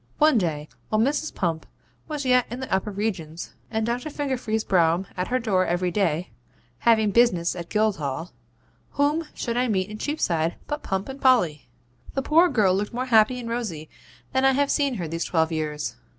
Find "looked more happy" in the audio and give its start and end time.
12.73-13.39